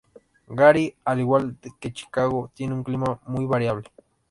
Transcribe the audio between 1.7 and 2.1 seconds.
que